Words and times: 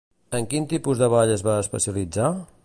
En 0.37 0.47
quin 0.53 0.65
tipus 0.71 1.03
de 1.03 1.11
ball 1.15 1.35
es 1.35 1.45
va 1.49 1.59
especialitzar? 1.67 2.33